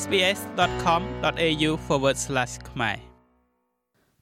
[0.00, 1.70] sbs.com.au/
[2.70, 2.96] ខ្មែរ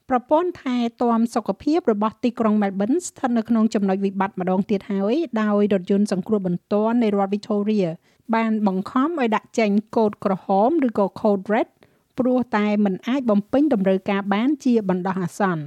[0.08, 7.88] ប្រព័ន្ធថែទាំសុខភាពរបស់ទីក្រុង Melbourne ស្ថិតនៅក្នុងចំណុចវិបត្តិម្ដងទៀតហើយដោយរថយន្តសង្គ្រោះបន្ទាន់នៃរដ្ឋ Victoria
[8.34, 11.68] បានបង្ខំឲ្យដាក់ចេញកូដក្រហមឬក៏ Code Red
[12.18, 15.64] ព្រោះតែมันអាចបំពេញតម្រូវការបានជាបណ្ដោះអាសន្ន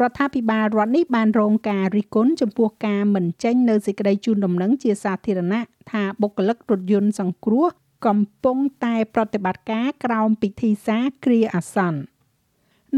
[0.00, 5.60] រដ្ឋាភិបាលរដ្ឋនេះបានរងការរិះគន់ចំពោះការមិនចេញនៅសេចក្តីជូនដំណឹងជាសាធារណៈ
[5.90, 7.68] ថាបុគ្គលិករថយន្តសង្គ្រោះ
[8.06, 12.00] កំពុងតែប្រតិបត្តិការក្រោមពិធីសារគ្រាអាសន្ន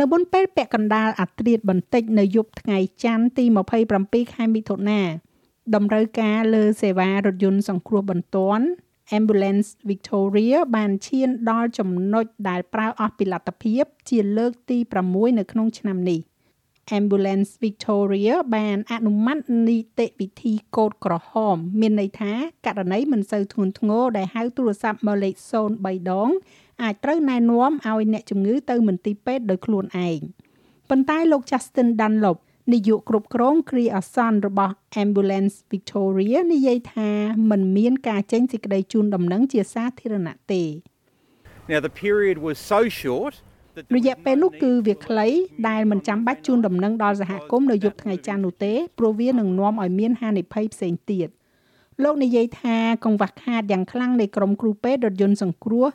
[0.00, 3.44] នៅមុនពេលពាក់កណ្ដាលអាត្រៀតបន្តិចនៅយប់ថ្ងៃច័ន្ទទី
[3.90, 5.02] 27ខែមិថុនា
[5.74, 8.66] តម្រូវការលើសេវារថយន្តសង្គ្រោះបន្ទាន់
[9.18, 16.20] Ambulance Victoria បានឈានដល់ចំណុចដែលប្រើអស់ពីលទ្ធភាពជាលើកទី6នៅក្នុងឆ្នាំនេះ។
[16.98, 19.38] Ambulance Victoria បានអនុម័ត
[19.68, 22.32] នីតិវិធីកូដក្រហម មានន័យថា
[22.66, 25.34] ករណីមិនសូវធ្ងន់ធ្ងរដែលហៅទូរស័ព្ទមកលេខ
[25.72, 26.30] 03ដង
[26.82, 30.20] អាចត្រូវណែនាំឲ្យអ្នកជំងឺទៅមន្ទីរពេទ្យដោយខ្លួនឯង
[30.91, 32.38] ប៉ុន្តែលោក Justin Dunlop
[32.72, 37.10] នាយកគ្រប់គ្រងគ្រាអាសន្នរបស់ Ambulance Victoria និយាយថា
[37.50, 40.64] มันមានការចេញសេចក្តីជូនដំណឹងជាសាធារណៈទេ
[41.72, 43.34] Now the period was so short
[43.97, 45.28] រយៈពេលនោះគឺវាខ្លី
[45.69, 51.28] ដែលមិនចាំបាច់ជូនដំណឹងដល់សហគមន៍នៅយប់ថ្ងៃច័ន្ទនោះទេព្រោះវានឹងនាំឲ្យមានហានិភ័យផ្សេងទៀត
[52.03, 55.86] លោកនិយាយថាកង្វះខាតយ៉ាងខ្លាំងនៃក្រុមគ្រូពេទ្យរថយន្តសង្គ្រោះ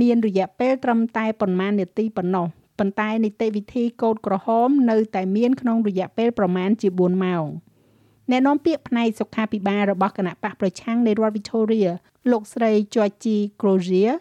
[0.00, 2.46] មានរយៈពេលត្រឹមតែប៉ុន្មាននាទីប៉ុណ្ណោះ
[2.78, 7.46] ប៉ុន្តែនីតិវិធីកូដក្រហមនៅតែមានក្នុងរយៈពេលប្រមាណជា4ម៉ោង
[8.30, 11.90] អ្នកនាំពាក្យផ្នែកសុខាភិបាលរបស់គណៈបកប្រឆាំងនៃរដ្ឋ Victoria
[12.30, 14.14] លោកស្រី Georgie Crozier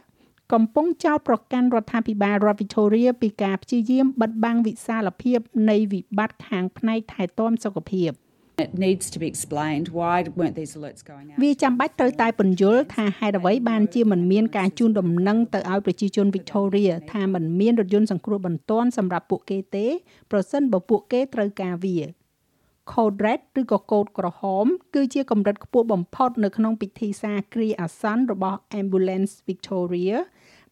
[0.53, 8.11] កំពុងចោទប្រកាន់រដ្ឋាភិបាលរដ្ឋ Victoria ពីការព្យាយាមបិទបាំងវិសាលភាពនៃវិបត្តិខាងផ្នែកថែទាំសុខភាព
[8.65, 11.37] It needs to be explained why weren't these alerts going out.
[11.43, 19.87] វាចាំបាច់ត្រូវតែពន្យល់ថាហេតុអ្វីបានជាមិនមានការជូនដំណឹងទៅឲ្យប្រជាជន Victoria ថាមិនមានរថយន្តសង្គ្រោះបន្ទាន់សម្រាប់ពួកគេទេ
[20.31, 21.97] ប្រសិនបើពួកគេត្រូវការវា
[22.91, 24.65] Code Red ឬក៏កូដក្រហម
[24.95, 30.17] គឺជាកម្រិតខ្ពស់បំផុតនៅក្នុងពិធីសារគ្រាអាសន្នរបស់ Ambulance Victoria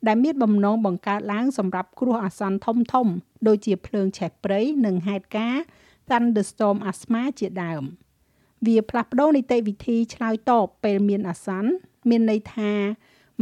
[0.08, 3.08] ដែលមានបំណងបង្កើតឡើងសម្រាប់គ្រោះអាសន្នធំធំ
[3.48, 5.64] ដូចជាភ្លើងឆេះព្រៃនិងហេតុការណ៍
[6.10, 7.84] thunderstorm អាស្មាជាដើម
[8.66, 11.72] វាផ្លាស់ប្ដូរនីតិវិធីឆ្លើយតបពេលមានអាសន្ន
[12.10, 12.74] មានន័យថា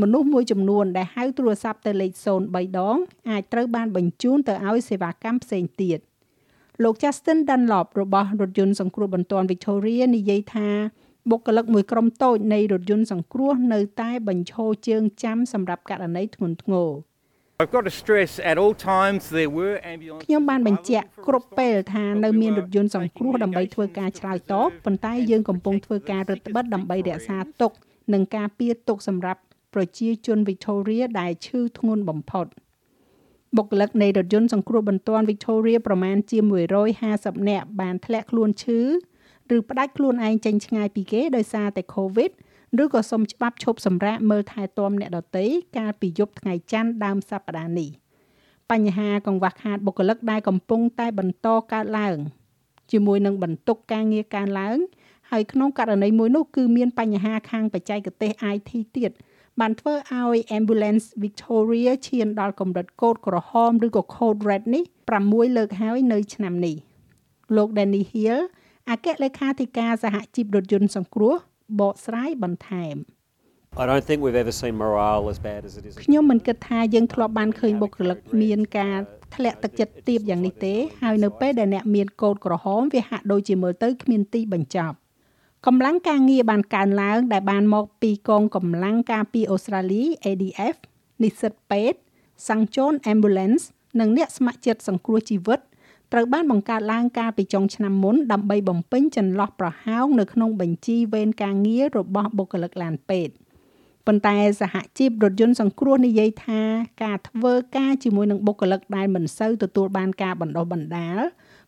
[0.01, 2.11] មនុស្សមួយចំនួនដែលហៅទូរស័ព្ទទៅលេខ
[2.45, 2.97] 03ដង
[3.29, 5.99] អាចត្រូវបានបញ្ជូនទៅឲ្យសេវាកម្មផ្សេងទៀត
[6.83, 10.69] លោក Justin Dunlop របស់រថយន្តសង្គ្រោះបន្ទាន់ Victoria និយាយថា
[11.29, 16.89] បុគ្គលិកមួយក្រុមតូចនៃរថយន្តសង្គ្រោះនៅតែបញ្ឈរជើងចាំសម្រាប់ករណីធ្ងន់ធ្ងរ
[17.61, 27.71] I've got to stress at all times there were ambulance ខ្ញុំបានបញ្ជាក់គ្រប់ពេលថានៅមានរថយន្តសង្គ្រោះដើម្បីធ្វើការឆ្លើយតបប៉ុន្តែយើងកំពុងធ្វើការរឹតបន្តឹងដើម្បីរក្សាទុក
[28.13, 29.41] និងការពារទុកសម្រាប់
[29.73, 32.45] ប្រជាជន Victoria ដែលឈឺធ្ងន់បំផុត
[33.57, 36.37] បុគ្គលិកនៃរថយន្តសង្គ្រោះបន្ទាន់ Victoria ប្រមាណជា
[36.93, 38.79] 150នាក់បានធ្លាក់ខ្លួនឈឺ
[39.55, 42.31] ឬផ្ដាច់ខ្លួនឯងចេញឆ្ងាយពីគេដោយសារតែ COVID
[42.83, 45.45] ឬក៏សុំច្បាប់ឈប់សម្រាកមើលថែទាំអ្នកដទៃ
[45.77, 47.89] កាលពីយប់ថ្ងៃច័ន្ទដើមសប្តាហ៍នេះ
[48.71, 52.17] បញ្ហាកង្វះខាតបុគ្គលិកដែលកំពុងតែបន្តកើតឡើង
[52.91, 54.77] ជាមួយនឹងបន្ទុកការងារកើនឡើង
[55.31, 59.11] ហើយក្នុងករណីមួយនោះគឺមានបញ្ហាខាងបច្ចេកទេស IT ទៀត
[59.61, 64.83] បានធ្វើឲ្យ Ambulance Victoria ឈានដល់កម្រិតកូដក្រហមឬក៏ Code Red នេះ
[65.19, 66.75] 6លើកហើយនៅឆ្នាំនេះ
[67.55, 68.39] លោក Danny Hill
[68.91, 71.35] អគ្គលេខាធិការសហជីពរថយន្តសង្គ្រោះ
[71.79, 72.97] បកស្រាយបន្ថែម
[73.83, 75.93] I don't think we've ever seen morale as bad as it is.
[76.03, 78.97] ខ្ញុំមិនគិតថាយើងធ្លាប់បានឃើញបុគ្គលិកមានការ
[79.35, 84.97] ធ្លាក់ទឹកចិត្តទាបយ៉ាងនេះទេហើយនៅពេលដែលអ្នកមានកូដក្រហមវាហាក់ដូចជាមើលទៅគ្មានទីបញ្ចប់
[85.65, 90.75] កម្លាំងការងារបានកើនឡើង ដែលបានមកពីកងកម្លាំងការពារអូស្ត្រាលី ADF
[91.23, 91.99] និស្សិតពេទ្យ
[92.47, 93.63] សាំងជូន Ambulance
[93.99, 95.59] និងអ្នកស្ម័គ្រចិត្តសង្គ្រោះជីវិត
[96.13, 103.33] ត្រូវបានបង្កើតឡើងកាលពីចុងឆ្នាំមុនដើម្បីបំពេញចន្លោះប្រហោងនៅក្នុងបញ្ជីវេនការងាររបស់បុគ្គលិកឡានពេទ្យ
[104.07, 106.61] ប៉ុន្តែសហជីពរថយន្តសង្គ្រោះនិយាយថា
[107.03, 111.19] ការធ្វើការជាមួយនឹងបុគ្គលិកដែលមិនសូវទទួលបានការបណ្ដុះបណ្ដាល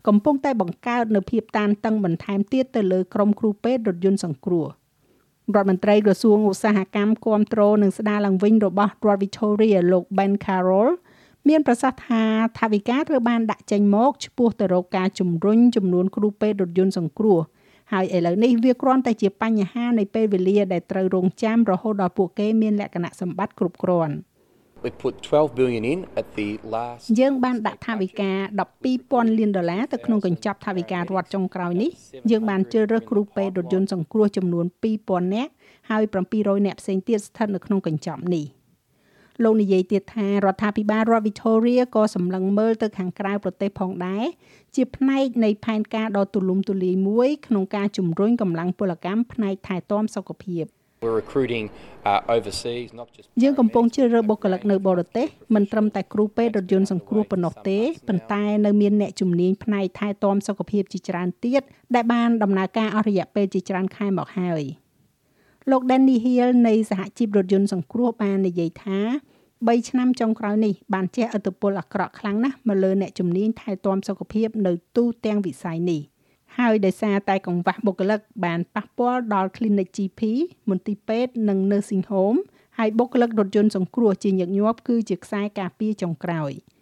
[0.07, 4.65] កំពុងតែបង្កើតនូវភាពតានតឹងបន្ថែមទៀតទៅលើក្រុមគ្រូពេទ្យរថយន្តសង្គ្រោះ
[5.56, 10.92] រដ្ឋមន្ត្រីក្រសួងឧស្សាហកម្មគាំទ្រនិងស្ដារឡើងវិញរបស់រដ្ឋ Victoria លោក Ben Carroll
[11.50, 12.24] មានប្រសាសន៍ថា
[12.59, 17.39] ថាវិការត្រូវបានដាក់ចេញមកឆ្ពោះទៅរកការជំរុញចំនួនគ្រូពេទ្យរថយន្តសង្គ្រោះ
[17.94, 24.15] ហើយឥឡូវនេះវាគ្រាន់តែជាបញ្ហានៃពេលវេលាដែលត្រូវរងចាំរហូតដល់ពួកគេមានលក្ខណៈសម្បត្តិគ្រប់គ្រាន់
[24.86, 28.31] We put 12 billion in at the last យើងបានដាក់ថវិកា
[28.86, 31.91] 12,000លានដុល្លារទៅក្នុងកញ្ចប់ថវិការដ្ឋចុងក្រោយនេះ
[32.31, 34.65] យើងបានជ្រើសរើសគ្រូពេទ្យរថយន្តសង្គ្រោះចំនួន
[35.00, 35.51] 2000នាក់
[35.89, 36.03] ហើយ
[36.35, 38.45] 700នាក់ផ្សេងទៀតស្ថិតនៅក្នុងកញ្ចប់នេះ
[39.44, 44.25] លោកនិយាយទៀតថារដ្ឋាភិបាលរដ្ឋ Victoria ក៏សម្លឹងមើលទៅខាងក្រៅប្រទេសផងដែរ
[44.75, 50.65] ជាផ្នែកនៃផែនការដ៏ទូលំទូលាយមួយក្នុងការជំរុញកម្លាំងពលកម្មផ្នែកថែទាំសុខភាព
[51.03, 51.65] We're recruiting
[52.12, 61.62] uh, overseas, not just យើងកំពុងជ្រើសរើសបុគ្គលិកនៅបរទេសមិនត្រឹមតែគ្រូពេទ្យរថយន្តសង្គ្រោះប៉ុណ្ណោះទេប៉ុន្តែនៅមានអ្នកជំនាញផ្នែកថែទាំសុខភាពជាច្រើនទៀត
[61.95, 64.63] ដែលបានដំណើរការអស់រយៈពេលជាច្រើនខែមកហើយ
[65.71, 69.00] លោក Danny Hill នៃសហជីពរថយន្តសង្គ្រោះបាននិយាយថា
[69.44, 76.01] 3ឆ្នាំចុងក្រោយនេះបានជះឥទ្ធិពលអាក្រក់ខ្លាំងណាស់មកលើអ្នកជំនាញថែទាំសុខភាពនៅទូទាំងវិស័យនេះ
[76.57, 80.21] ហើយដោយសារតែកង្វះបុគ្គលិកបានប៉ះពាល់ដល់ clinic GP
[80.69, 82.39] មន្ទីរពេទ្យនិង nursing home
[82.77, 86.78] ហើយបុគ្គលិករថយន្តសង្គ្រោះជាញឹកញាប់គឺជាខ្សែការពារចុងក្រោយ Um,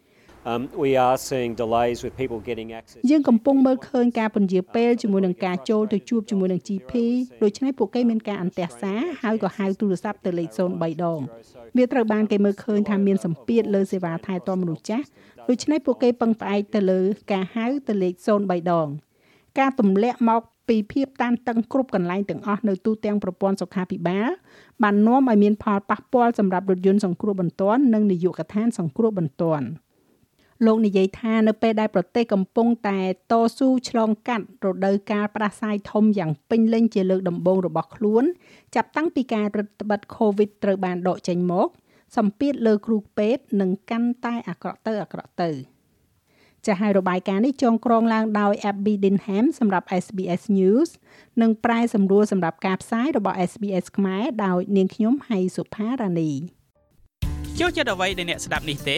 [0.84, 3.02] we are seeing delays with people getting access.
[3.10, 6.92] យើងកំពុងមើលឃើញការពន្យាពេលជាមួយនឹងការចូលទៅជួបជាមួយនឹង GP
[7.44, 11.20] ដូច្នេះពួកគេមានការអន្ទះសារហើយក៏ហៅទូរស័ព្ទទៅលេខ03ដង
[11.78, 15.06] វាត្រូវបានគេមើលឃើញថាមានសម្ពាធលើសេវាថែទាំមនុស្សចាស់
[15.50, 17.02] ដូច្នេះពួកគេពឹងផ្អែកទៅលើ
[17.32, 18.88] ការហៅទៅលេខ03ដង
[19.60, 24.30] ការទម្លាក់មកពីភាពតានតឹងគ្រប់កន្លែងទាំងអស់នៅទូទាំងប្រព័ន្ធសុខាភិបាល
[24.84, 29.68] បាននាំឲ្យមានផលប៉ះពាល់សម្រាប់រថយន្តសង្គ្រោះបន្ទាន់និងនាយកដ្ឋានសង្គ្រោះបន្ទាន់
[30.66, 33.00] លោកនិយាយថានៅពេលដែលប្រទេសកំពុងតែ
[33.32, 38.24] តស៊ូឆ្លងកាត់រដូវកាលផ្ដាសាយធំយ៉ាងពេញលេញជាលើកដំបូងរបស់ខ្លួន
[38.76, 41.68] ចាប់តាំងពីការរឹតបន្តឹង COVID ត្រូវបានដកចេញមក
[42.18, 45.52] សម្ពាធលើគ្រូពេទ្យនឹងកាន់តែអាក្រក់ទៅអាក្រក់ទៅ
[46.66, 50.90] ចាស់ហើយរបាយការណ៍នេះចងក្រងឡើងដោយ Abby Dinham សម្រាប់ SBS News
[51.42, 56.32] និងប្រែសម្រួលសម្រាប់ការផ្សាយរបស់ SBS ខ្មែរដោយនាងខ្ញុំហៃសុផារ៉ានី
[57.60, 58.98] ចូលចិត្តអ្វីដែលអ្នកស្ដាប់នេះទេ